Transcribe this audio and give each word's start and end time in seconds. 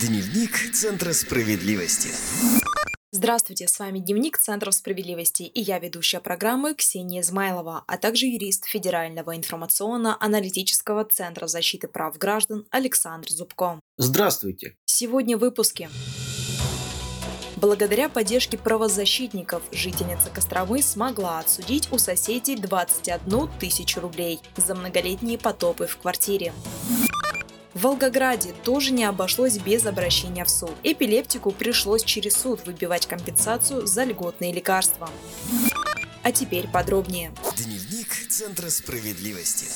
Дневник 0.00 0.74
Центра 0.74 1.14
справедливости. 1.14 2.10
Здравствуйте, 3.12 3.66
с 3.66 3.78
вами 3.78 4.00
Дневник 4.00 4.36
Центра 4.36 4.70
справедливости 4.70 5.44
и 5.44 5.60
я 5.62 5.78
ведущая 5.78 6.20
программы 6.20 6.74
Ксения 6.74 7.22
Измайлова, 7.22 7.82
а 7.86 7.96
также 7.96 8.26
юрист 8.26 8.66
Федерального 8.66 9.34
информационно-аналитического 9.34 11.06
центра 11.06 11.46
защиты 11.46 11.88
прав 11.88 12.18
граждан 12.18 12.66
Александр 12.70 13.30
Зубко. 13.30 13.80
Здравствуйте. 13.96 14.76
Сегодня 14.84 15.38
в 15.38 15.40
выпуске. 15.40 15.88
Благодаря 17.56 18.10
поддержке 18.10 18.58
правозащитников 18.58 19.62
жительница 19.72 20.28
Костромы 20.28 20.82
смогла 20.82 21.38
отсудить 21.38 21.90
у 21.90 21.96
соседей 21.96 22.56
21 22.56 23.48
тысячу 23.58 24.00
рублей 24.00 24.40
за 24.56 24.74
многолетние 24.74 25.38
потопы 25.38 25.86
в 25.86 25.96
квартире. 25.96 26.52
В 27.76 27.82
Волгограде 27.82 28.54
тоже 28.64 28.90
не 28.90 29.04
обошлось 29.04 29.58
без 29.58 29.84
обращения 29.84 30.46
в 30.46 30.48
суд. 30.48 30.70
Эпилептику 30.82 31.50
пришлось 31.50 32.04
через 32.04 32.34
суд 32.34 32.64
выбивать 32.64 33.04
компенсацию 33.04 33.86
за 33.86 34.04
льготные 34.04 34.50
лекарства. 34.50 35.10
А 36.22 36.32
теперь 36.32 36.68
подробнее. 36.68 37.32
Дневник 37.58 38.30
Центра 38.30 38.70
справедливости. 38.70 39.66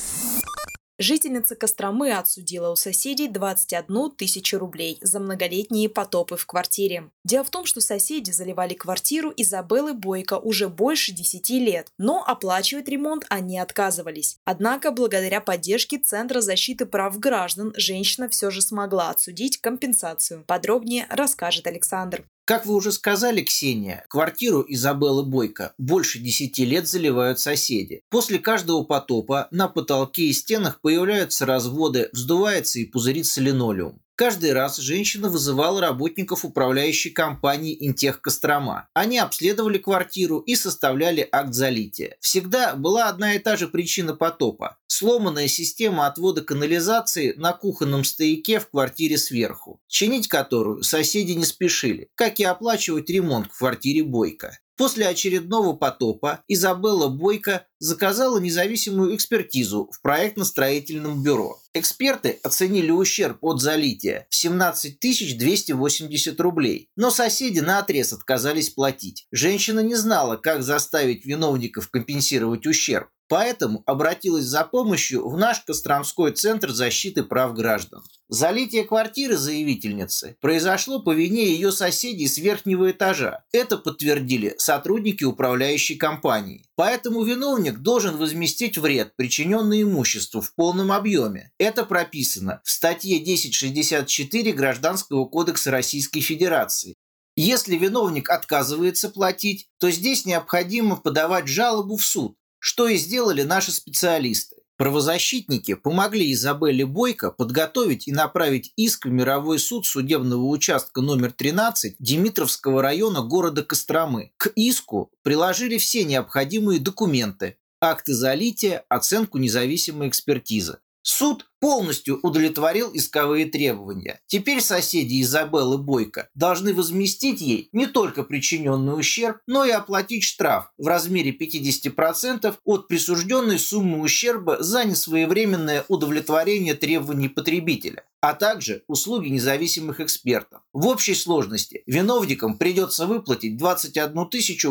Жительница 1.03 1.57
Костромы 1.57 2.13
отсудила 2.13 2.71
у 2.71 2.77
соседей 2.77 3.27
21 3.27 4.11
тысячу 4.11 4.59
рублей 4.59 4.99
за 5.01 5.19
многолетние 5.19 5.89
потопы 5.89 6.37
в 6.37 6.45
квартире. 6.45 7.09
Дело 7.25 7.43
в 7.43 7.49
том, 7.49 7.65
что 7.65 7.81
соседи 7.81 8.33
заливали 8.33 8.75
квартиру 8.75 9.33
Изабеллы 9.35 9.95
Бойко 9.95 10.39
уже 10.39 10.69
больше 10.69 11.13
10 11.13 11.49
лет, 11.53 11.91
но 11.97 12.23
оплачивать 12.23 12.87
ремонт 12.87 13.25
они 13.31 13.59
отказывались. 13.59 14.37
Однако, 14.45 14.91
благодаря 14.91 15.41
поддержке 15.41 15.97
Центра 15.97 16.43
защиты 16.43 16.85
прав 16.85 17.19
граждан, 17.19 17.73
женщина 17.79 18.29
все 18.29 18.51
же 18.51 18.61
смогла 18.61 19.09
отсудить 19.09 19.57
компенсацию. 19.57 20.45
Подробнее 20.47 21.07
расскажет 21.09 21.67
Александр. 21.67 22.27
Как 22.45 22.67
вы 22.67 22.75
уже 22.75 22.91
сказали, 22.91 23.43
Ксения, 23.43 24.05
квартиру 24.09 24.65
Изабеллы 24.67 25.25
Бойко 25.25 25.73
больше 25.79 26.19
10 26.19 26.59
лет 26.59 26.89
заливают 26.89 27.39
соседи. 27.39 28.03
После 28.11 28.39
каждого 28.39 28.83
потопа 28.83 29.47
на 29.51 29.69
потолке 29.69 30.23
и 30.23 30.33
стенах 30.33 30.81
появляются 30.81 31.47
разводы, 31.47 32.09
вздувается 32.13 32.81
и 32.81 32.85
пузырится 32.85 33.41
линолеум. 33.41 34.01
Каждый 34.21 34.53
раз 34.53 34.77
женщина 34.77 35.31
вызывала 35.31 35.81
работников 35.81 36.45
управляющей 36.45 37.11
компании 37.11 37.75
«Интех 37.81 38.21
Кострома». 38.21 38.87
Они 38.93 39.19
обследовали 39.19 39.79
квартиру 39.79 40.41
и 40.41 40.57
составляли 40.57 41.27
акт 41.33 41.55
залития. 41.55 42.19
Всегда 42.21 42.77
была 42.77 43.09
одна 43.09 43.33
и 43.33 43.39
та 43.39 43.57
же 43.57 43.67
причина 43.67 44.15
потопа– 44.15 44.77
сломанная 44.89 45.49
система 45.49 46.07
отвода 46.07 46.43
канализации 46.43 47.33
на 47.39 47.55
кухонном 47.55 48.05
стояке 48.05 48.61
в 48.61 48.69
квартире 48.69 49.17
сверху, 49.17 49.81
чинить 49.89 50.29
которую 50.29 50.83
соседи 50.83 51.33
не 51.33 51.47
спешили, 51.47 52.11
как 52.15 52.41
и 52.41 52.45
оплачивать 52.45 53.09
ремонт 53.09 53.47
в 53.51 53.57
квартире 53.57 54.05
Бойко. 54.05 54.59
После 54.77 55.07
очередного 55.09 55.75
потопа 55.75 56.43
Изабелла 56.49 57.09
Бойко 57.09 57.67
заказала 57.79 58.39
независимую 58.39 59.15
экспертизу 59.15 59.91
в 59.93 60.01
проектно-строительном 60.03 61.23
бюро. 61.23 61.60
Эксперты 61.73 62.41
оценили 62.43 62.91
ущерб 62.91 63.39
от 63.43 63.61
залития 63.61 64.27
в 64.29 64.35
17 64.35 64.99
280 65.39 66.41
рублей, 66.41 66.91
но 66.97 67.13
соседи 67.13 67.61
на 67.61 67.79
отрез 67.79 68.13
отказались 68.13 68.71
платить. 68.71 69.29
Женщина 69.31 69.79
не 69.79 69.95
знала, 69.95 70.37
как 70.37 70.65
заставить 70.65 71.25
виновников 71.25 71.89
компенсировать 71.89 72.67
ущерб. 72.67 73.09
Поэтому 73.31 73.85
обратилась 73.87 74.47
за 74.47 74.65
помощью 74.65 75.29
в 75.29 75.39
наш 75.39 75.61
Костромской 75.61 76.33
центр 76.33 76.71
защиты 76.71 77.23
прав 77.23 77.55
граждан. 77.55 78.03
Залитие 78.29 78.83
квартиры 78.83 79.37
заявительницы 79.37 80.37
произошло 80.41 81.01
по 81.01 81.15
вине 81.15 81.47
ее 81.47 81.71
соседей 81.71 82.27
с 82.27 82.39
верхнего 82.39 82.91
этажа. 82.91 83.45
Это 83.53 83.79
подтвердили 83.79 84.57
сотрудники 84.59 85.23
управляющей 85.23 85.95
компании. 85.95 86.67
Поэтому 86.75 87.23
виновник 87.23 87.79
должен 87.79 88.17
возместить 88.17 88.77
вред, 88.77 89.15
причиненный 89.15 89.85
имуществу 89.85 90.41
в 90.41 90.53
полном 90.57 90.91
объеме. 90.91 91.53
Это 91.57 91.85
прописано 91.85 92.61
в 92.65 92.71
статье 92.71 93.21
1064 93.23 94.53
Гражданского 94.53 95.25
кодекса 95.27 95.71
Российской 95.71 96.21
Федерации. 96.21 96.97
Если 97.37 97.77
виновник 97.77 98.29
отказывается 98.29 99.09
платить, 99.09 99.69
то 99.79 99.89
здесь 99.91 100.27
необходимо 100.27 100.97
подавать 100.97 101.47
жалобу 101.47 101.97
в 101.97 102.05
суд, 102.05 102.37
что 102.61 102.87
и 102.87 102.97
сделали 102.97 103.43
наши 103.43 103.73
специалисты. 103.73 104.57
Правозащитники 104.77 105.75
помогли 105.75 106.33
Изабелле 106.33 106.87
Бойко 106.87 107.31
подготовить 107.31 108.09
и 108.09 108.13
направить 108.13 108.73
иск 108.77 109.05
в 109.05 109.11
мировой 109.11 109.59
суд 109.59 109.85
судебного 109.85 110.47
участка 110.47 111.03
номер 111.03 111.33
13 111.33 111.97
Димитровского 111.99 112.81
района 112.81 113.21
города 113.21 113.63
Костромы. 113.63 114.33
К 114.39 114.47
иску 114.55 115.13
приложили 115.23 115.77
все 115.77 116.05
необходимые 116.05 116.81
документы, 116.81 117.59
акты 117.81 118.15
залития, 118.15 118.85
оценку 118.89 119.37
независимой 119.37 120.09
экспертизы. 120.09 120.79
Суд 121.03 121.47
полностью 121.61 122.19
удовлетворил 122.23 122.91
исковые 122.93 123.47
требования. 123.47 124.21
Теперь 124.27 124.61
соседи 124.61 125.23
Изабеллы 125.23 125.79
Бойко 125.79 126.29
должны 126.35 126.75
возместить 126.75 127.41
ей 127.41 127.69
не 127.73 127.87
только 127.87 128.23
причиненный 128.23 128.99
ущерб, 128.99 129.39
но 129.47 129.65
и 129.65 129.71
оплатить 129.71 130.25
штраф 130.25 130.73
в 130.77 130.87
размере 130.87 131.33
50% 131.33 132.55
от 132.65 132.89
присужденной 132.89 133.59
суммы 133.59 134.01
ущерба 134.01 134.63
за 134.63 134.85
несвоевременное 134.85 135.85
удовлетворение 135.89 136.75
требований 136.75 137.29
потребителя 137.29 138.05
а 138.21 138.35
также 138.35 138.85
услуги 138.87 139.29
независимых 139.29 140.01
экспертов. 140.01 140.61
В 140.73 140.87
общей 140.87 141.15
сложности 141.15 141.83
виновникам 141.87 142.59
придется 142.59 143.07
выплатить 143.07 143.57
21 143.57 144.29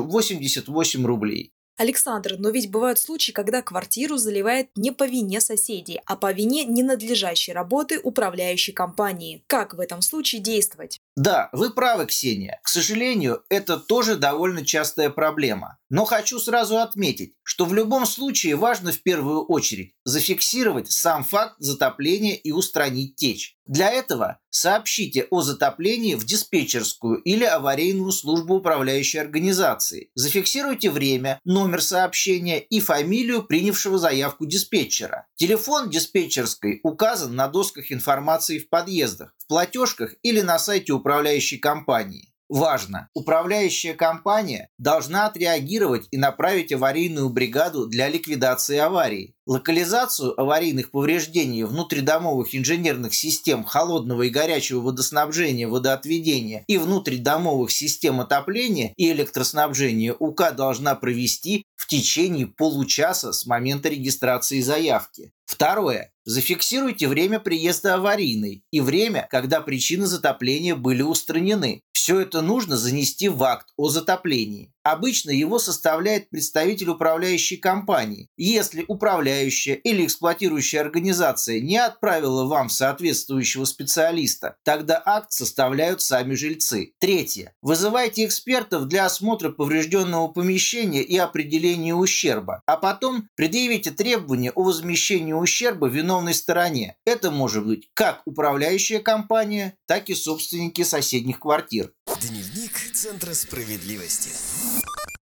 088 0.08 1.06
рублей. 1.06 1.54
Александр, 1.80 2.36
но 2.38 2.50
ведь 2.50 2.70
бывают 2.70 3.00
случаи, 3.00 3.32
когда 3.32 3.62
квартиру 3.62 4.18
заливает 4.18 4.70
не 4.76 4.92
по 4.92 5.08
вине 5.08 5.40
соседей, 5.40 6.02
а 6.06 6.18
по 6.18 6.34
вине 6.34 6.66
ненадлежащей 6.66 7.54
работы 7.54 8.02
управляющей 8.04 8.74
компании. 8.74 9.46
Как 9.48 9.74
в 9.74 9.80
этом 9.80 10.02
случае 10.02 10.42
действовать? 10.42 11.00
Да, 11.20 11.50
вы 11.52 11.72
правы, 11.72 12.06
Ксения. 12.06 12.62
К 12.64 12.70
сожалению, 12.70 13.44
это 13.50 13.76
тоже 13.76 14.16
довольно 14.16 14.66
частая 14.66 15.10
проблема. 15.10 15.78
Но 15.90 16.06
хочу 16.06 16.40
сразу 16.40 16.78
отметить, 16.78 17.34
что 17.44 17.66
в 17.66 17.74
любом 17.74 18.06
случае 18.06 18.56
важно 18.56 18.94
в 18.94 19.02
первую 19.02 19.44
очередь 19.44 19.96
зафиксировать 20.06 20.90
сам 20.92 21.26
факт 21.26 21.56
затопления 21.60 22.36
и 22.36 22.54
устранить 22.54 23.18
течь. 23.18 23.58
Для 23.66 23.92
этого 23.92 24.40
сообщите 24.50 25.28
о 25.30 25.42
затоплении 25.42 26.16
в 26.16 26.26
диспетчерскую 26.26 27.22
или 27.22 27.44
аварийную 27.44 28.12
службу 28.12 28.56
управляющей 28.56 29.20
организации. 29.20 30.10
Зафиксируйте 30.16 30.90
время, 30.90 31.40
номер 31.44 31.84
сообщения 31.84 32.60
и 32.60 32.80
фамилию 32.80 33.44
принявшего 33.44 34.00
заявку 34.00 34.48
диспетчера. 34.48 35.28
Телефон 35.36 35.90
диспетчерской 35.92 36.80
указан 36.84 37.36
на 37.36 37.48
досках 37.48 37.92
информации 37.92 38.58
в 38.58 38.70
подъездах, 38.70 39.36
в 39.38 39.48
платежках 39.48 40.16
или 40.24 40.42
на 40.42 40.58
сайте 40.58 40.94
управляющей 41.10 41.58
компании 41.58 42.30
важно. 42.50 43.08
Управляющая 43.14 43.94
компания 43.94 44.70
должна 44.78 45.28
отреагировать 45.28 46.08
и 46.12 46.18
направить 46.18 46.74
аварийную 46.74 47.30
бригаду 47.30 47.88
для 47.88 48.10
ликвидации 48.10 48.78
аварии. 48.78 49.36
Локализацию 49.46 50.40
аварийных 50.40 50.92
повреждений 50.92 51.64
внутридомовых 51.64 52.54
инженерных 52.54 53.14
систем 53.14 53.64
холодного 53.64 54.24
и 54.24 54.30
горячего 54.30 54.82
водоснабжения, 54.82 55.68
водоотведения 55.68 56.64
и 56.68 56.78
внутридомовых 56.78 57.72
систем 57.72 58.20
отопления 58.20 58.94
и 58.98 59.12
электроснабжения 59.12 60.14
УК 60.14 60.52
должна 60.52 60.96
провести 60.96 61.64
в 61.76 61.88
течение 61.88 62.48
получаса 62.48 63.32
с 63.32 63.46
момента 63.46 63.90
регистрации 63.90 64.62
заявки. 64.62 65.32
Второе. 65.46 66.12
Зафиксируйте 66.30 67.08
время 67.08 67.40
приезда 67.40 67.96
аварийной 67.96 68.64
и 68.70 68.82
время, 68.82 69.28
когда 69.32 69.62
причины 69.62 70.06
затопления 70.06 70.76
были 70.76 71.02
устранены. 71.02 71.82
Все 71.92 72.20
это 72.20 72.42
нужно 72.42 72.78
занести 72.78 73.30
в 73.30 73.44
акт 73.44 73.70
о 73.78 73.90
затоплении. 73.90 74.72
Обычно 74.84 75.32
его 75.32 75.60
составляет 75.60 76.30
представитель 76.30 76.90
управляющей 76.90 77.58
компании. 77.58 78.30
Если 78.38 78.86
управляющая 78.88 79.76
или 79.76 80.06
эксплуатирующая 80.06 80.82
организация 80.82 81.60
не 81.60 81.78
отправила 81.78 82.46
вам 82.46 82.70
соответствующего 82.70 83.66
специалиста, 83.66 84.56
тогда 84.64 85.02
акт 85.06 85.32
составляют 85.32 86.02
сами 86.02 86.34
жильцы. 86.34 86.94
Третье. 87.00 87.54
Вызывайте 87.62 88.26
экспертов 88.26 88.88
для 88.88 89.06
осмотра 89.06 89.50
поврежденного 89.52 90.30
помещения 90.30 91.04
и 91.04 91.18
определения 91.18 91.94
ущерба, 91.94 92.64
а 92.66 92.78
потом 92.78 93.28
предъявите 93.36 93.92
требования 93.92 94.52
о 94.52 94.64
возмещении 94.64 95.34
ущерба 95.34 95.88
виновной 96.20 96.34
стороне. 96.34 96.96
Это 97.06 97.32
может 97.32 97.66
быть 97.66 97.90
как 97.94 98.22
управляющая 98.26 99.00
компания, 99.00 99.76
так 99.88 100.10
и 100.10 100.16
собственники 100.16 100.84
соседних 100.84 101.40
квартир. 101.40 101.94
Дневник 102.22 102.78
Центра 102.94 103.34
справедливости. 103.34 104.30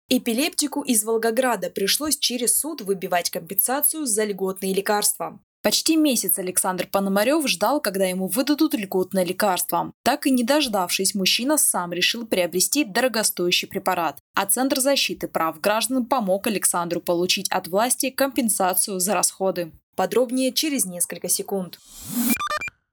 Эпилептику 0.08 0.82
из 0.82 1.04
Волгограда 1.04 1.70
пришлось 1.70 2.18
через 2.18 2.58
суд 2.58 2.82
выбивать 2.82 3.30
компенсацию 3.30 4.04
за 4.04 4.24
льготные 4.24 4.74
лекарства. 4.74 5.40
Почти 5.62 5.96
месяц 5.96 6.40
Александр 6.40 6.88
Пономарев 6.90 7.46
ждал, 7.46 7.80
когда 7.80 8.04
ему 8.04 8.26
выдадут 8.26 8.74
льготное 8.74 9.24
лекарство. 9.24 9.92
Так 10.02 10.26
и 10.26 10.30
не 10.32 10.42
дождавшись, 10.42 11.14
мужчина 11.14 11.56
сам 11.56 11.92
решил 11.92 12.26
приобрести 12.26 12.84
дорогостоящий 12.84 13.68
препарат. 13.68 14.18
А 14.34 14.46
Центр 14.46 14.80
защиты 14.80 15.28
прав 15.28 15.60
граждан 15.60 16.04
помог 16.04 16.48
Александру 16.48 17.00
получить 17.00 17.48
от 17.50 17.68
власти 17.68 18.10
компенсацию 18.10 18.98
за 18.98 19.14
расходы. 19.14 19.70
Подробнее 19.94 20.52
через 20.52 20.84
несколько 20.86 21.28
секунд. 21.28 21.78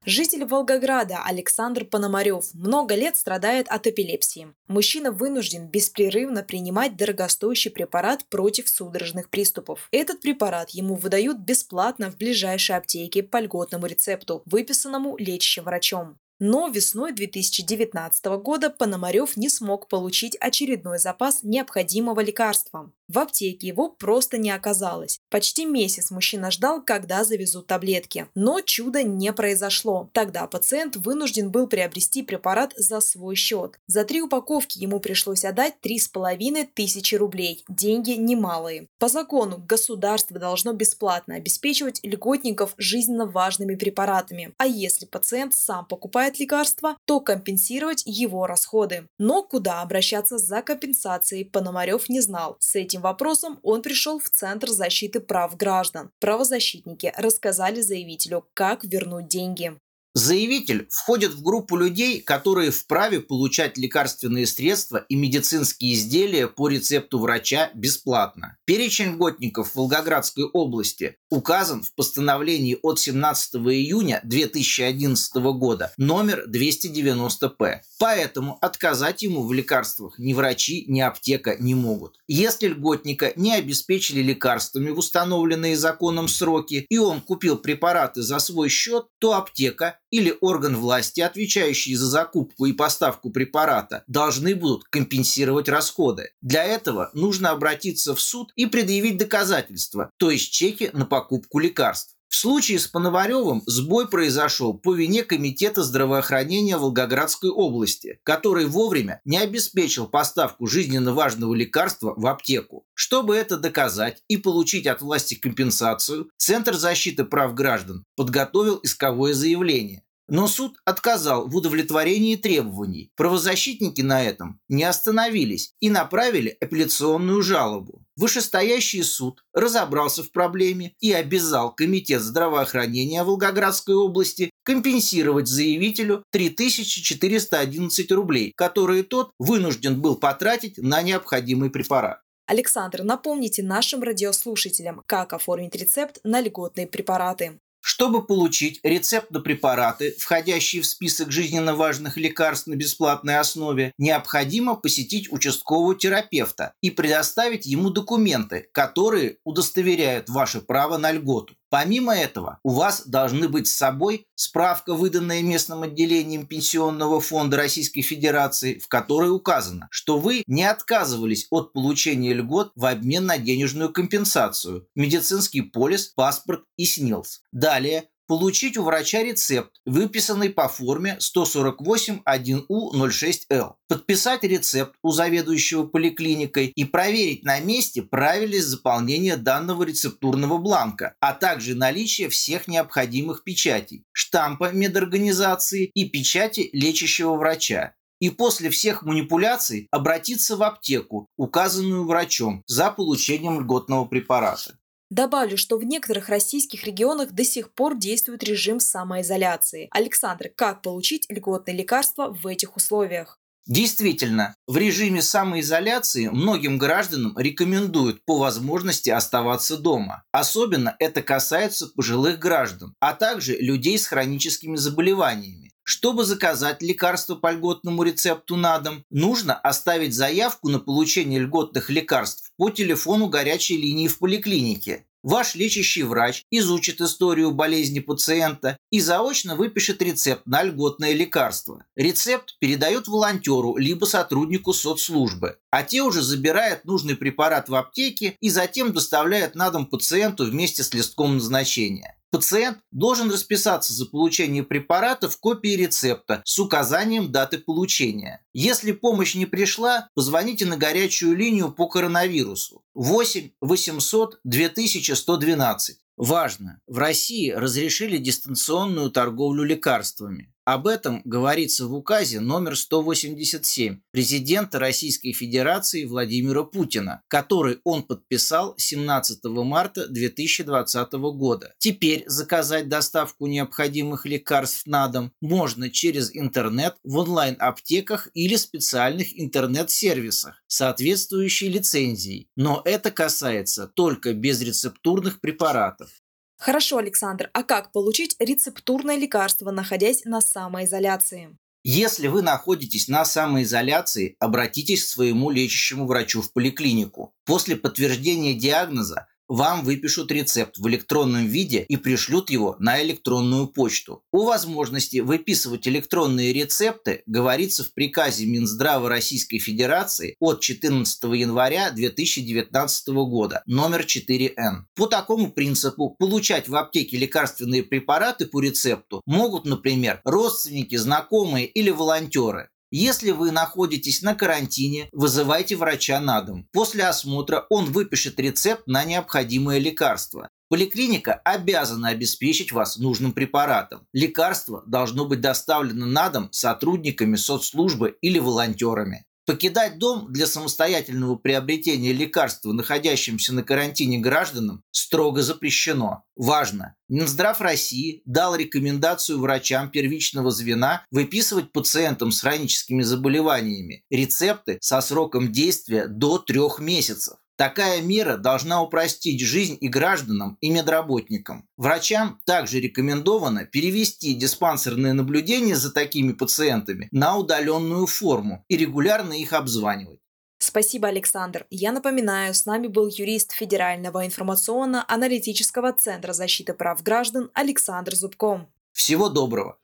Житель 0.05 0.45
Волгограда 0.45 1.19
Александр 1.23 1.85
Пономарев 1.85 2.53
много 2.53 2.95
лет 2.95 3.15
страдает 3.15 3.67
от 3.67 3.85
эпилепсии. 3.85 4.53
Мужчина 4.67 5.11
вынужден 5.11 5.67
беспрерывно 5.67 6.41
принимать 6.41 6.95
дорогостоящий 6.97 7.69
препарат 7.69 8.25
против 8.25 8.69
судорожных 8.69 9.29
приступов. 9.29 9.87
Этот 9.91 10.21
препарат 10.21 10.71
ему 10.71 10.95
выдают 10.95 11.37
бесплатно 11.37 12.09
в 12.09 12.17
ближайшей 12.17 12.77
аптеке 12.77 13.23
по 13.23 13.39
льготному 13.39 13.85
рецепту, 13.85 14.41
выписанному 14.45 15.15
лечащим 15.17 15.65
врачом. 15.65 16.17
Но 16.39 16.69
весной 16.69 17.11
2019 17.11 18.25
года 18.41 18.69
Пономарев 18.69 19.35
не 19.35 19.49
смог 19.49 19.89
получить 19.89 20.37
очередной 20.39 20.97
запас 20.97 21.43
необходимого 21.43 22.21
лекарства. 22.21 22.91
В 23.09 23.17
аптеке 23.17 23.67
его 23.67 23.89
просто 23.89 24.37
не 24.37 24.51
оказалось. 24.51 25.19
Почти 25.29 25.65
месяц 25.65 26.11
мужчина 26.11 26.51
ждал, 26.51 26.83
когда 26.83 27.23
завезут 27.23 27.65
таблетки. 27.65 28.27
Но 28.35 28.61
чуда 28.61 29.01
не 29.01 29.33
произошло. 29.33 30.11
Тогда 30.13 30.45
пациент 30.45 30.95
вынужден 30.95 31.49
был 31.49 31.65
приобрести 31.65 32.21
препарат 32.21 32.71
за 32.77 32.99
свой 32.99 33.35
счет. 33.35 33.79
За 33.87 34.03
три 34.03 34.21
упаковки 34.21 34.77
ему 34.77 34.99
пришлось 34.99 35.43
отдать 35.43 35.81
три 35.81 35.97
с 35.97 36.07
половиной 36.07 36.65
тысячи 36.65 37.15
рублей. 37.15 37.65
Деньги 37.67 38.11
немалые. 38.11 38.87
По 38.99 39.07
закону 39.07 39.57
государство 39.57 40.37
должно 40.37 40.73
бесплатно 40.73 41.33
обеспечивать 41.33 41.99
льготников 42.03 42.75
жизненно 42.77 43.25
важными 43.25 43.73
препаратами. 43.73 44.53
А 44.57 44.67
если 44.67 45.07
пациент 45.07 45.55
сам 45.55 45.87
покупает 45.87 46.28
лекарства, 46.37 46.97
то 47.05 47.21
компенсировать 47.21 48.03
его 48.05 48.45
расходы. 48.45 49.07
Но 49.17 49.41
куда 49.41 49.81
обращаться 49.81 50.37
за 50.37 50.61
компенсацией 50.61 51.45
Пономарев 51.45 52.09
не 52.09 52.19
знал. 52.21 52.57
С 52.59 52.75
этим 52.75 53.01
вопросом 53.01 53.59
он 53.63 53.81
пришел 53.81 54.19
в 54.19 54.29
Центр 54.29 54.69
защиты 54.69 55.21
прав 55.21 55.55
граждан. 55.55 56.11
Правозащитники 56.19 57.13
рассказали 57.17 57.81
заявителю, 57.81 58.45
как 58.53 58.83
вернуть 58.83 59.27
деньги. 59.27 59.77
Заявитель 60.15 60.87
входит 60.89 61.33
в 61.33 61.43
группу 61.43 61.77
людей, 61.77 62.19
которые 62.19 62.71
вправе 62.71 63.21
получать 63.21 63.77
лекарственные 63.77 64.47
средства 64.47 65.05
и 65.07 65.15
медицинские 65.15 65.93
изделия 65.93 66.47
по 66.47 66.67
рецепту 66.67 67.19
врача 67.19 67.69
бесплатно. 67.75 68.57
Перечень 68.65 69.13
льготников 69.13 69.71
в 69.71 69.75
Волгоградской 69.75 70.45
области 70.45 71.15
указан 71.29 71.83
в 71.83 71.93
постановлении 71.93 72.77
от 72.81 72.99
17 72.99 73.55
июня 73.55 74.19
2011 74.23 75.35
года 75.35 75.91
номер 75.97 76.45
290-П. 76.47 77.81
Поэтому 77.99 78.57
отказать 78.61 79.21
ему 79.21 79.45
в 79.45 79.53
лекарствах 79.53 80.17
ни 80.19 80.33
врачи, 80.33 80.85
ни 80.87 81.01
аптека 81.01 81.55
не 81.59 81.75
могут. 81.75 82.19
Если 82.27 82.67
льготника 82.67 83.33
не 83.35 83.53
обеспечили 83.53 84.21
лекарствами 84.21 84.89
в 84.89 84.99
установленные 84.99 85.77
законом 85.77 86.27
сроки, 86.27 86.85
и 86.89 86.97
он 86.97 87.21
купил 87.21 87.57
препараты 87.57 88.21
за 88.21 88.39
свой 88.39 88.69
счет, 88.69 89.05
то 89.19 89.33
аптека 89.33 89.99
или 90.11 90.35
орган 90.41 90.75
власти, 90.75 91.21
отвечающий 91.21 91.95
за 91.95 92.07
закупку 92.07 92.65
и 92.65 92.73
поставку 92.73 93.29
препарата, 93.29 94.03
должны 94.07 94.55
будут 94.55 94.85
компенсировать 94.85 95.69
расходы. 95.69 96.31
Для 96.41 96.63
этого 96.63 97.09
нужно 97.13 97.51
обратиться 97.51 98.15
в 98.15 98.21
суд 98.21 98.51
и 98.55 98.65
предъявить 98.65 99.17
доказательства, 99.17 100.11
то 100.17 100.29
есть 100.31 100.51
чеки 100.51 100.89
на 100.93 101.05
покупку 101.05 101.59
лекарств. 101.59 102.15
В 102.29 102.35
случае 102.35 102.77
с 102.77 102.87
Пономаревым 102.87 103.63
сбой 103.65 104.07
произошел 104.07 104.75
по 104.75 104.93
вине 104.93 105.23
Комитета 105.23 105.83
здравоохранения 105.83 106.77
Волгоградской 106.77 107.49
области, 107.49 108.19
который 108.23 108.65
вовремя 108.65 109.19
не 109.25 109.39
обеспечил 109.39 110.05
поставку 110.05 110.67
жизненно 110.67 111.11
важного 111.11 111.55
лекарства 111.55 112.13
в 112.15 112.27
аптеку. 112.27 112.85
Чтобы 112.93 113.35
это 113.35 113.57
доказать 113.57 114.23
и 114.27 114.37
получить 114.37 114.85
от 114.85 115.01
власти 115.01 115.33
компенсацию, 115.33 116.29
Центр 116.37 116.75
защиты 116.75 117.25
прав 117.25 117.55
граждан 117.55 118.05
подготовил 118.15 118.79
исковое 118.83 119.33
заявление. 119.33 120.03
Но 120.29 120.47
суд 120.47 120.77
отказал 120.85 121.47
в 121.47 121.55
удовлетворении 121.55 122.35
требований. 122.35 123.11
Правозащитники 123.15 124.01
на 124.01 124.23
этом 124.23 124.59
не 124.67 124.83
остановились 124.83 125.73
и 125.79 125.89
направили 125.89 126.55
апелляционную 126.61 127.41
жалобу. 127.41 128.03
Вышестоящий 128.15 129.03
суд 129.03 129.43
разобрался 129.53 130.23
в 130.23 130.31
проблеме 130.31 130.93
и 130.99 131.13
обязал 131.13 131.73
Комитет 131.73 132.21
здравоохранения 132.21 133.23
Волгоградской 133.23 133.95
области 133.95 134.51
компенсировать 134.63 135.47
заявителю 135.47 136.23
3411 136.31 138.11
рублей, 138.11 138.53
которые 138.55 139.03
тот 139.03 139.31
вынужден 139.39 140.01
был 140.01 140.15
потратить 140.15 140.77
на 140.77 141.01
необходимый 141.01 141.69
препарат. 141.69 142.19
Александр, 142.45 143.03
напомните 143.03 143.61
нашим 143.61 144.01
радиослушателям, 144.01 145.03
как 145.05 145.33
оформить 145.33 145.75
рецепт 145.75 146.19
на 146.23 146.41
льготные 146.41 146.87
препараты. 146.87 147.59
Чтобы 147.81 148.25
получить 148.25 148.79
рецепт 148.83 149.31
на 149.31 149.39
препараты, 149.39 150.15
входящие 150.19 150.81
в 150.81 150.85
список 150.85 151.31
жизненно 151.31 151.75
важных 151.75 152.17
лекарств 152.17 152.67
на 152.67 152.75
бесплатной 152.75 153.37
основе, 153.37 153.93
необходимо 153.97 154.75
посетить 154.75 155.31
участкового 155.31 155.95
терапевта 155.95 156.73
и 156.81 156.91
предоставить 156.91 157.65
ему 157.65 157.89
документы, 157.89 158.67
которые 158.73 159.37
удостоверяют 159.43 160.29
ваше 160.29 160.61
право 160.61 160.97
на 160.97 161.11
льготу. 161.11 161.55
Помимо 161.69 162.15
этого, 162.15 162.59
у 162.63 162.71
вас 162.71 163.05
должны 163.05 163.47
быть 163.47 163.67
с 163.67 163.75
собой 163.75 164.25
справка, 164.35 164.95
выданная 164.95 165.43
местным 165.43 165.83
отделением 165.83 166.47
Пенсионного 166.47 167.21
фонда 167.21 167.57
Российской 167.57 168.01
Федерации, 168.01 168.79
в 168.79 168.87
которой 168.87 169.29
указано, 169.29 169.87
что 169.91 170.17
вы 170.17 170.43
не 170.47 170.63
отказывались 170.63 171.47
от 171.51 171.73
получения 171.73 172.33
льгот 172.33 172.71
в 172.75 172.85
обмен 172.85 173.27
на 173.27 173.37
денежную 173.37 173.93
компенсацию, 173.93 174.87
медицинский 174.95 175.61
полис, 175.61 176.07
паспорт 176.07 176.63
и 176.75 176.85
СНИЛС. 176.85 177.41
Далее 177.51 178.09
получить 178.29 178.77
у 178.77 178.83
врача 178.83 179.23
рецепт, 179.23 179.71
выписанный 179.87 180.51
по 180.51 180.69
форме 180.69 181.17
148-1У06Л, 181.19 183.73
подписать 183.87 184.43
рецепт 184.43 184.93
у 185.01 185.09
заведующего 185.09 185.87
поликлиникой 185.87 186.67
и 186.67 186.85
проверить 186.85 187.43
на 187.43 187.59
месте 187.59 188.03
правильность 188.03 188.67
заполнения 188.67 189.35
данного 189.35 189.81
рецептурного 189.83 190.59
бланка, 190.59 191.15
а 191.19 191.33
также 191.33 191.73
наличие 191.73 192.29
всех 192.29 192.67
необходимых 192.67 193.43
печатей, 193.43 194.03
штампа 194.11 194.71
медорганизации 194.71 195.89
и 195.95 196.07
печати 196.07 196.69
лечащего 196.71 197.33
врача 197.33 197.95
и 198.19 198.29
после 198.29 198.69
всех 198.69 199.03
манипуляций 199.03 199.87
обратиться 199.91 200.57
в 200.57 200.63
аптеку, 200.63 201.27
указанную 201.37 202.05
врачом, 202.05 202.63
за 202.67 202.91
получением 202.91 203.61
льготного 203.61 204.05
препарата. 204.05 204.77
Добавлю, 205.09 205.57
что 205.57 205.77
в 205.77 205.83
некоторых 205.83 206.29
российских 206.29 206.83
регионах 206.83 207.31
до 207.31 207.43
сих 207.43 207.73
пор 207.73 207.97
действует 207.97 208.43
режим 208.43 208.79
самоизоляции. 208.79 209.87
Александр, 209.91 210.51
как 210.55 210.83
получить 210.83 211.25
льготные 211.29 211.75
лекарства 211.75 212.31
в 212.31 212.45
этих 212.45 212.75
условиях? 212.75 213.39
Действительно, 213.65 214.55
в 214.67 214.77
режиме 214.77 215.21
самоизоляции 215.21 216.27
многим 216.27 216.77
гражданам 216.77 217.37
рекомендуют 217.37 218.23
по 218.25 218.37
возможности 218.37 219.09
оставаться 219.11 219.77
дома. 219.77 220.23
Особенно 220.31 220.95
это 220.97 221.21
касается 221.21 221.87
пожилых 221.87 222.39
граждан, 222.39 222.95
а 222.99 223.13
также 223.13 223.55
людей 223.57 223.99
с 223.99 224.07
хроническими 224.07 224.75
заболеваниями. 224.75 225.68
Чтобы 225.91 226.23
заказать 226.23 226.83
лекарство 226.83 227.33
по 227.33 227.51
льготному 227.51 228.03
рецепту 228.03 228.55
на 228.55 228.77
дом, 228.77 229.03
нужно 229.09 229.55
оставить 229.55 230.13
заявку 230.13 230.69
на 230.69 230.77
получение 230.77 231.39
льготных 231.39 231.89
лекарств 231.89 232.51
по 232.57 232.69
телефону 232.69 233.27
горячей 233.27 233.75
линии 233.75 234.07
в 234.07 234.19
поликлинике. 234.19 235.07
Ваш 235.23 235.55
лечащий 235.55 236.03
врач 236.03 236.43
изучит 236.51 237.01
историю 237.01 237.49
болезни 237.49 238.01
пациента 238.01 238.77
и 238.91 238.99
заочно 238.99 239.55
выпишет 239.55 239.99
рецепт 240.03 240.45
на 240.45 240.61
льготное 240.61 241.13
лекарство. 241.13 241.83
Рецепт 241.95 242.59
передает 242.59 243.07
волонтеру 243.07 243.75
либо 243.75 244.05
сотруднику 244.05 244.73
соцслужбы, 244.73 245.57
а 245.71 245.81
те 245.81 246.03
уже 246.03 246.21
забирают 246.21 246.85
нужный 246.85 247.15
препарат 247.15 247.67
в 247.67 247.73
аптеке 247.73 248.37
и 248.41 248.51
затем 248.51 248.93
доставляют 248.93 249.55
на 249.55 249.71
дом 249.71 249.87
пациенту 249.87 250.45
вместе 250.45 250.83
с 250.83 250.93
листком 250.93 251.37
назначения. 251.37 252.18
Пациент 252.31 252.77
должен 252.91 253.31
расписаться 253.31 253.91
за 253.91 254.05
получение 254.05 254.63
препарата 254.63 255.29
в 255.29 255.39
копии 255.39 255.75
рецепта 255.75 256.43
с 256.45 256.59
указанием 256.59 257.31
даты 257.31 257.57
получения. 257.57 258.45
Если 258.53 258.91
помощь 258.91 259.33
не 259.33 259.47
пришла, 259.47 260.09
позвоните 260.13 260.67
на 260.67 260.77
горячую 260.77 261.35
линию 261.35 261.71
по 261.71 261.87
коронавирусу 261.87 262.83
8 262.93 263.49
800 263.61 264.39
2112. 264.43 265.97
Важно! 266.17 266.81
В 266.85 266.97
России 266.97 267.49
разрешили 267.49 268.17
дистанционную 268.17 269.09
торговлю 269.09 269.63
лекарствами. 269.63 270.53
Об 270.69 270.85
этом 270.85 271.23
говорится 271.25 271.87
в 271.87 271.95
указе 271.95 272.39
номер 272.39 272.77
187 272.77 274.01
президента 274.11 274.77
Российской 274.77 275.33
Федерации 275.33 276.05
Владимира 276.05 276.63
Путина, 276.63 277.23
который 277.27 277.79
он 277.83 278.03
подписал 278.03 278.75
17 278.77 279.43
марта 279.45 280.07
2020 280.07 281.13
года. 281.13 281.73
Теперь 281.79 282.23
заказать 282.27 282.87
доставку 282.87 283.47
необходимых 283.47 284.27
лекарств 284.27 284.85
на 284.85 285.07
дом 285.07 285.31
можно 285.41 285.89
через 285.89 286.29
интернет 286.35 286.97
в 287.03 287.17
онлайн-аптеках 287.17 288.27
или 288.35 288.55
специальных 288.55 289.39
интернет-сервисах, 289.39 290.61
соответствующей 290.67 291.69
лицензией. 291.69 292.47
Но 292.55 292.83
это 292.85 293.09
касается 293.09 293.87
только 293.87 294.35
безрецептурных 294.35 295.41
препаратов. 295.41 296.11
Хорошо, 296.59 296.97
Александр, 296.97 297.49
а 297.53 297.63
как 297.63 297.93
получить 297.93 298.35
рецептурное 298.37 299.15
лекарство, 299.15 299.71
находясь 299.71 300.25
на 300.25 300.41
самоизоляции? 300.41 301.57
Если 301.85 302.27
вы 302.27 302.41
находитесь 302.41 303.07
на 303.07 303.23
самоизоляции, 303.23 304.35
обратитесь 304.39 305.05
к 305.05 305.07
своему 305.07 305.49
лечащему 305.49 306.05
врачу 306.05 306.41
в 306.41 306.51
поликлинику. 306.51 307.33
После 307.45 307.77
подтверждения 307.77 308.53
диагноза 308.53 309.27
вам 309.49 309.83
выпишут 309.83 310.31
рецепт 310.31 310.77
в 310.77 310.87
электронном 310.87 311.47
виде 311.47 311.85
и 311.89 311.97
пришлют 311.97 312.49
его 312.49 312.75
на 312.79 313.01
электронную 313.01 313.67
почту. 313.67 314.23
О 314.31 314.45
возможности 314.45 315.19
выписывать 315.19 315.87
электронные 315.87 316.53
рецепты 316.53 317.23
говорится 317.25 317.83
в 317.83 317.93
приказе 317.93 318.45
Минздрава 318.45 319.09
Российской 319.09 319.57
Федерации 319.57 320.35
от 320.39 320.61
14 320.61 321.23
января 321.23 321.89
2019 321.91 323.07
года, 323.09 323.63
номер 323.65 324.01
4Н. 324.01 324.83
По 324.95 325.07
такому 325.07 325.51
принципу 325.51 326.15
получать 326.19 326.69
в 326.69 326.75
аптеке 326.75 327.17
лекарственные 327.17 327.83
препараты 327.83 328.45
по 328.45 328.61
рецепту 328.61 329.21
могут, 329.25 329.65
например, 329.65 330.21
родственники, 330.23 330.95
знакомые 330.95 331.65
или 331.65 331.89
волонтеры. 331.89 332.69
Если 332.91 333.31
вы 333.31 333.51
находитесь 333.51 334.23
на 334.23 334.33
карантине, 334.33 335.09
вызывайте 335.11 335.75
врача 335.75 336.19
на 336.19 336.41
дом. 336.41 336.67
После 336.71 337.05
осмотра 337.05 337.67
он 337.69 337.85
выпишет 337.85 338.39
рецепт 338.39 338.87
на 338.87 339.03
необходимое 339.03 339.77
лекарство. 339.77 340.49
Поликлиника 340.69 341.33
обязана 341.33 342.09
обеспечить 342.09 342.71
вас 342.71 342.97
нужным 342.97 343.33
препаратом. 343.33 344.07
Лекарство 344.13 344.83
должно 344.85 345.25
быть 345.25 345.41
доставлено 345.41 346.05
на 346.05 346.29
дом 346.29 346.49
сотрудниками 346.51 347.35
соцслужбы 347.35 348.17
или 348.21 348.37
волонтерами. 348.37 349.25
Покидать 349.49 349.97
дом 349.97 350.31
для 350.31 350.45
самостоятельного 350.45 351.35
приобретения 351.35 352.13
лекарства 352.13 352.71
находящимся 352.71 353.51
на 353.51 353.63
карантине 353.63 354.19
гражданам 354.19 354.83
строго 354.91 355.41
запрещено. 355.41 356.23
Важно! 356.35 356.95
Минздрав 357.07 357.59
России 357.59 358.21
дал 358.25 358.55
рекомендацию 358.55 359.39
врачам 359.39 359.89
первичного 359.89 360.51
звена 360.51 361.03
выписывать 361.09 361.71
пациентам 361.71 362.31
с 362.31 362.41
хроническими 362.41 363.01
заболеваниями 363.01 364.03
рецепты 364.11 364.77
со 364.81 365.01
сроком 365.01 365.51
действия 365.51 366.05
до 366.05 366.37
трех 366.37 366.77
месяцев. 366.77 367.39
Такая 367.59 368.01
мера 368.01 368.37
должна 368.37 368.81
упростить 368.81 369.41
жизнь 369.41 369.77
и 369.81 369.89
гражданам, 369.89 370.57
и 370.61 370.69
медработникам. 370.69 371.67
Врачам 371.75 372.39
также 372.45 372.79
рекомендовано 372.79 373.65
перевести 373.65 374.33
диспансерное 374.33 375.11
наблюдение 375.11 375.75
за 375.75 375.91
такими 375.91 376.31
пациентами 376.31 377.09
на 377.11 377.35
удаленную 377.35 378.07
форму 378.07 378.63
и 378.69 378.77
регулярно 378.77 379.33
их 379.33 379.51
обзванивать. 379.51 380.21
Спасибо, 380.57 381.09
Александр. 381.09 381.65
Я 381.69 381.91
напоминаю, 381.91 382.53
с 382.53 382.65
нами 382.65 382.87
был 382.87 383.09
юрист 383.09 383.51
Федерального 383.51 384.25
информационно-аналитического 384.25 385.91
центра 385.91 386.31
защиты 386.31 386.73
прав 386.73 387.03
граждан 387.03 387.51
Александр 387.53 388.15
Зубком. 388.15 388.69
Всего 388.93 389.27
доброго! 389.27 389.77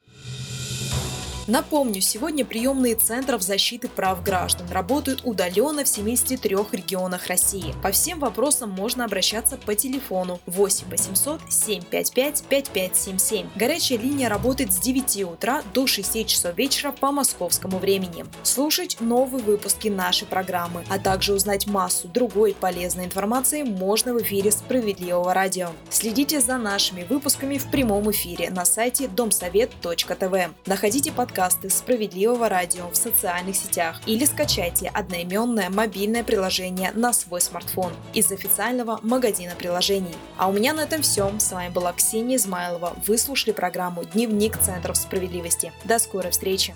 Напомню, 1.47 2.01
сегодня 2.01 2.43
приемные 2.43 2.95
центров 2.95 3.43
защиты 3.43 3.87
прав 3.87 4.23
граждан 4.23 4.67
работают 4.71 5.21
удаленно 5.25 5.83
в 5.83 5.87
73 5.87 6.55
регионах 6.71 7.27
России. 7.27 7.75
По 7.83 7.91
всем 7.91 8.19
вопросам 8.19 8.71
можно 8.71 9.05
обращаться 9.05 9.57
по 9.57 9.75
телефону 9.75 10.39
8 10.47 10.87
800 10.89 11.41
755 11.47 12.43
5577. 12.49 13.49
Горячая 13.55 13.99
линия 13.99 14.27
работает 14.27 14.73
с 14.73 14.79
9 14.79 15.23
утра 15.25 15.61
до 15.71 15.85
6 15.85 16.25
часов 16.25 16.57
вечера 16.57 16.91
по 16.91 17.11
московскому 17.11 17.77
времени. 17.77 18.25
Слушать 18.41 18.97
новые 18.99 19.43
выпуски 19.43 19.87
нашей 19.87 20.25
программы, 20.25 20.83
а 20.89 20.97
также 20.97 21.33
узнать 21.33 21.67
массу 21.67 22.07
другой 22.07 22.55
полезной 22.59 23.05
информации 23.05 23.61
можно 23.61 24.15
в 24.15 24.21
эфире 24.23 24.51
Справедливого 24.51 25.35
радио. 25.35 25.69
Следите 25.91 26.41
за 26.41 26.57
нашими 26.57 27.03
выпусками 27.03 27.59
в 27.59 27.69
прямом 27.69 28.09
эфире 28.09 28.49
на 28.49 28.65
сайте 28.65 29.07
домсовет.тв. 29.07 30.55
Находите 30.65 31.11
подкасты 31.11 31.34
подкасты 31.35 31.69
Справедливого 31.69 32.47
радио 32.47 32.89
в 32.89 32.95
социальных 32.95 33.57
сетях 33.57 33.99
или 34.05 34.23
скачайте 34.23 34.87
одноименное 34.87 35.69
мобильное 35.69 36.23
приложение 36.23 36.93
на 36.93 37.11
свой 37.11 37.41
смартфон 37.41 37.91
из 38.13 38.31
официального 38.31 39.01
магазина 39.03 39.53
приложений. 39.57 40.15
А 40.37 40.47
у 40.47 40.53
меня 40.53 40.73
на 40.73 40.81
этом 40.81 41.01
все. 41.01 41.29
С 41.37 41.51
вами 41.51 41.73
была 41.73 41.91
Ксения 41.91 42.37
Измайлова. 42.37 42.95
Вы 43.05 43.17
слушали 43.17 43.51
программу 43.51 44.05
«Дневник 44.05 44.57
Центров 44.57 44.95
справедливости». 44.95 45.73
До 45.83 45.99
скорой 45.99 46.31
встречи. 46.31 46.73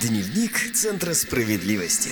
Дневник 0.00 0.74
Центра 0.74 1.14
справедливости. 1.14 2.10